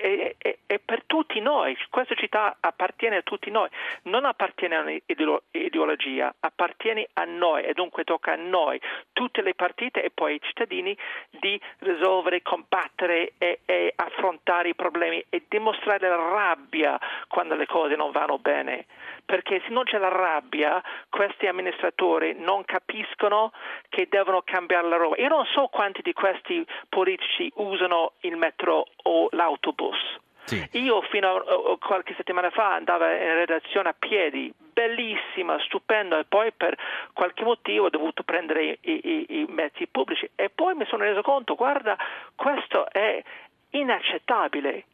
è, 0.02 0.36
è, 0.38 0.58
è, 0.66 0.80
per 0.80 1.04
tutti 1.06 1.40
noi, 1.40 1.78
questa 1.90 2.16
città 2.16 2.58
appartiene 2.60 3.18
a 3.18 3.22
tutti 3.22 3.52
noi, 3.52 3.70
non 4.04 4.26
appartiene 4.26 4.76
a 4.76 4.82
un'ideologia, 4.82 6.34
appartiene 6.40 7.08
a 7.14 7.24
noi 7.26 7.64
e 7.64 7.74
dunque 7.74 8.04
tocca 8.04 8.34
a 8.34 8.36
noi, 8.36 8.82
tutte 9.14 9.42
le 9.42 9.54
partite 9.54 10.04
e 10.04 10.10
poi 10.10 10.34
ai 10.34 10.42
cittadini 10.42 10.98
di 11.30 11.60
risolvere, 11.80 12.42
combattere 12.42 13.34
e, 13.38 13.60
e 13.66 13.94
affrontare 13.96 14.70
i 14.70 14.76
problemi 14.76 15.24
e 15.30 15.44
dimostrare 15.48 16.10
la 16.10 16.16
rabbia 16.16 17.00
quando 17.28 17.56
le 17.56 17.68
cose 17.68 17.96
non 17.96 18.12
vanno 18.12 18.40
bene 18.40 18.86
perché 19.32 19.62
se 19.66 19.70
non 19.70 19.86
c'è 19.86 19.98
la 19.98 20.10
rabbia 20.10 20.84
questi 21.08 21.48
amministratori 21.48 22.36
non 22.38 22.66
capiscono 22.66 23.54
che 23.88 24.08
devono 24.10 24.42
cambiare 24.44 24.90
la 24.90 24.98
roba. 24.98 25.16
Io 25.22 25.30
non 25.30 25.46
so 25.46 25.68
quanti 25.68 26.02
di 26.02 26.12
questi 26.12 26.66
politici 26.90 27.50
usano 27.56 28.12
il 28.22 28.36
metro 28.36 28.88
o 29.04 29.30
l'autobus. 29.32 30.20
Sì. 30.44 30.68
Io 30.74 31.02
fino 31.04 31.36
a 31.38 31.78
qualche 31.80 32.14
settimana 32.16 32.50
fa 32.50 32.74
andavo 32.74 33.06
in 33.06 33.36
redazione 33.36 33.88
a 33.88 33.96
piedi, 33.98 34.54
bellissima, 34.58 35.58
stupenda, 35.60 36.20
e 36.20 36.26
poi 36.26 36.52
per 36.52 36.78
qualche 37.14 37.46
motivo 37.46 37.86
ho 37.86 37.90
dovuto 37.90 38.24
prendere 38.24 38.80
i, 38.82 39.00
i, 39.02 39.26
i 39.30 39.46
mezzi 39.48 39.88
pubblici 39.88 40.30
e 40.36 40.50
poi 40.50 40.74
mi 40.74 40.86
sono 40.88 41.04
reso 41.04 41.22
conto, 41.22 41.56
guarda, 41.56 41.96
questo 42.36 42.92
è 42.92 43.24
inaccettabile 43.70 44.88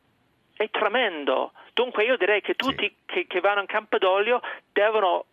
è 0.57 0.69
tremendo. 0.69 1.53
Dunque 1.73 2.03
io 2.03 2.17
direi 2.17 2.41
che 2.41 2.55
tutti 2.55 2.87
sì. 2.87 2.95
che, 3.05 3.27
che 3.27 3.39
vanno 3.39 3.61
in 3.61 3.67
Campidoglio 3.67 4.41
devono 4.73 5.25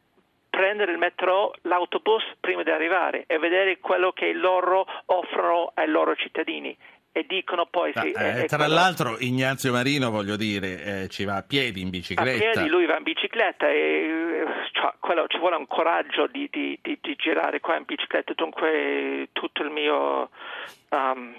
prendere 0.54 0.93
il 0.93 0.99
metro, 0.99 1.52
l'autobus 1.62 2.23
prima 2.38 2.62
di 2.62 2.71
arrivare 2.71 3.25
e 3.26 3.38
vedere 3.38 3.78
quello 3.81 4.12
che 4.12 4.33
loro 4.33 4.87
offrono 5.07 5.73
ai 5.75 5.88
loro 5.88 6.14
cittadini. 6.14 6.76
E 7.16 7.26
dicono 7.28 7.66
poi 7.66 7.93
sì, 7.95 8.11
eh, 8.11 8.43
eh, 8.43 8.45
tra 8.47 8.57
quello... 8.57 8.75
l'altro 8.75 9.16
Ignazio 9.21 9.71
Marino 9.71 10.11
voglio 10.11 10.35
dire 10.35 11.02
eh, 11.02 11.09
ci 11.09 11.25
va 11.25 11.37
a 11.37 11.43
piedi 11.43 11.81
in 11.81 11.90
bicicletta. 11.90 12.49
A 12.49 12.52
piedi 12.52 12.69
lui 12.69 12.87
va 12.87 12.97
in 12.97 13.04
bicicletta 13.04 13.69
e 13.69 14.45
cioè, 14.73 14.95
quello, 14.99 15.26
ci 15.28 15.38
vuole 15.38 15.54
un 15.54 15.69
coraggio 15.69 16.26
di, 16.26 16.49
di, 16.50 16.76
di, 16.83 16.99
di, 17.00 17.14
girare 17.14 17.61
qua 17.61 17.76
in 17.76 17.85
bicicletta. 17.85 18.33
Dunque 18.35 19.28
tutto 19.31 19.62
il 19.62 19.71
mio 19.71 20.28
um, 20.90 21.35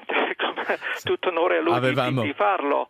tutto 1.03 1.27
onore 1.27 1.57
a 1.57 1.61
lui 1.61 1.73
Avevamo... 1.73 2.21
di 2.21 2.31
farlo 2.31 2.87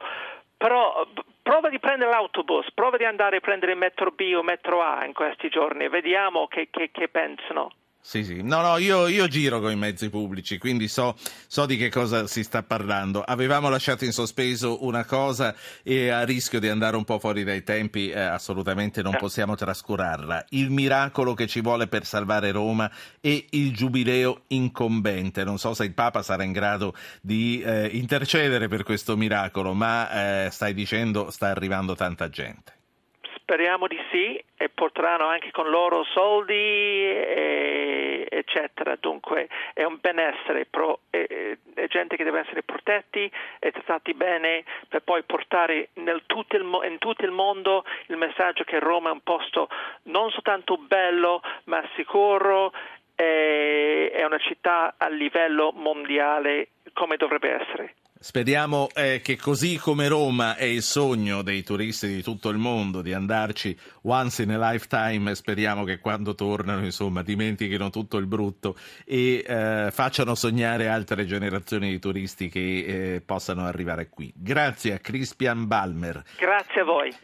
però 0.66 1.06
prova 1.44 1.70
di 1.70 1.78
prendere 1.78 2.10
l'autobus, 2.10 2.72
prova 2.74 2.98
di 2.98 3.04
andare 3.06 3.38
a 3.38 3.40
prendere 3.40 3.76
metro 3.76 4.10
B 4.10 4.34
o 4.36 4.42
metro 4.42 4.82
A 4.82 5.06
in 5.06 5.14
questi 5.14 5.48
giorni 5.48 5.88
vediamo 5.90 6.48
che, 6.48 6.70
che, 6.72 6.90
che 6.92 7.08
pensano. 7.08 7.70
Sì, 8.08 8.24
sì, 8.24 8.44
no, 8.44 8.62
no, 8.62 8.78
io, 8.78 9.08
io, 9.08 9.28
giro 9.28 9.60
con 9.60 9.72
i 9.72 9.76
mezzi 9.76 10.12
pubblici, 10.12 10.60
quindi 10.60 10.88
so, 10.88 11.16
so, 11.48 11.66
di 11.66 11.76
che 11.76 11.90
cosa 11.90 12.28
si 12.28 12.44
sta 12.44 12.62
parlando. 12.62 13.24
Avevamo 13.24 13.68
lasciato 13.68 14.06
in 14.06 14.12
sospeso 14.12 14.86
una 14.86 15.06
cosa 15.06 15.56
e 15.82 16.10
a 16.10 16.24
rischio 16.24 16.60
di 16.60 16.70
andare 16.70 16.98
un 16.98 17.04
po' 17.04 17.18
fuori 17.18 17.44
dai 17.44 17.64
tempi, 17.64 18.12
eh, 18.12 18.20
assolutamente 18.20 19.02
non 19.02 19.16
possiamo 19.18 19.56
trascurarla. 19.56 20.46
Il 20.50 20.70
miracolo 20.70 21.34
che 21.34 21.48
ci 21.48 21.62
vuole 21.62 21.88
per 21.88 22.06
salvare 22.06 22.52
Roma 22.52 22.90
e 23.20 23.48
il 23.50 23.74
giubileo 23.74 24.44
incombente. 24.50 25.44
Non 25.44 25.58
so 25.58 25.74
se 25.74 25.86
il 25.86 25.94
Papa 25.94 26.22
sarà 26.22 26.44
in 26.44 26.52
grado 26.52 26.94
di 27.22 27.60
eh, 27.66 27.88
intercedere 27.88 28.68
per 28.68 28.84
questo 28.84 29.18
miracolo, 29.18 29.74
ma 29.74 30.46
eh, 30.46 30.50
stai 30.52 30.76
dicendo 30.76 31.32
sta 31.32 31.48
arrivando 31.48 31.96
tanta 31.96 32.30
gente. 32.30 32.75
Speriamo 33.46 33.86
di 33.86 34.00
sì 34.10 34.44
e 34.58 34.70
porteranno 34.70 35.28
anche 35.28 35.52
con 35.52 35.70
loro 35.70 36.04
soldi, 36.04 36.52
e, 36.56 38.28
eccetera. 38.28 38.98
Dunque 39.00 39.48
è 39.76 39.84
un 39.84 40.00
benessere, 40.02 40.66
pro, 40.66 41.02
è, 41.12 41.56
è, 41.76 41.88
gente 41.88 42.16
che 42.16 42.24
deve 42.24 42.40
essere 42.40 42.64
protetti 42.64 43.32
e 43.60 43.72
trattati 43.72 44.16
bene 44.16 44.64
per 44.88 45.02
poi 45.04 45.22
portare 45.22 45.90
tutto 46.26 46.56
il, 46.56 46.64
in 46.90 46.98
tutto 46.98 47.24
il 47.24 47.30
mondo 47.30 47.86
il 48.08 48.18
messaggio 48.18 48.64
che 48.64 48.80
Roma 48.80 49.10
è 49.10 49.14
un 49.14 49.22
posto 49.22 49.70
non 50.06 50.32
soltanto 50.32 50.78
bello 50.78 51.40
ma 51.66 51.88
sicuro, 51.96 52.74
è 53.14 54.24
una 54.26 54.40
città 54.40 54.96
a 54.98 55.08
livello 55.08 55.72
mondiale 55.72 56.70
come 56.94 57.16
dovrebbe 57.16 57.62
essere. 57.62 57.94
Speriamo 58.26 58.90
eh, 58.96 59.22
che 59.24 59.38
così 59.38 59.78
come 59.78 60.08
Roma 60.08 60.56
è 60.56 60.64
il 60.64 60.82
sogno 60.82 61.44
dei 61.44 61.62
turisti 61.62 62.08
di 62.08 62.24
tutto 62.24 62.50
il 62.50 62.58
mondo 62.58 63.04
di 63.04 63.14
andarci 63.14 63.78
once 64.02 64.42
in 64.42 64.50
a 64.50 64.72
lifetime, 64.72 65.36
speriamo 65.36 65.84
che 65.84 66.00
quando 66.00 66.34
tornano 66.34 66.84
insomma 66.84 67.22
dimentichino 67.22 67.92
tutto 67.92 68.18
il 68.18 68.26
brutto 68.26 68.78
e 69.06 69.44
eh, 69.46 69.90
facciano 69.92 70.34
sognare 70.34 70.88
altre 70.88 71.28
generazioni 71.28 71.92
di 71.92 72.00
turisti 72.00 72.50
che 72.50 73.14
eh, 73.14 73.22
possano 73.22 73.64
arrivare 73.64 74.10
qui. 74.10 74.34
Grazie 74.36 74.94
a 74.94 74.98
Crispian 74.98 75.68
Balmer. 75.68 76.24
Grazie 76.40 76.82
a 76.82 76.84
voi. 76.84 77.16